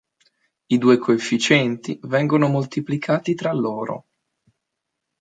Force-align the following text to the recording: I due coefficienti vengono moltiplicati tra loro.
I 0.73 0.77
due 0.79 0.97
coefficienti 0.97 1.99
vengono 2.01 2.47
moltiplicati 2.47 3.35
tra 3.35 3.53
loro. 3.53 4.05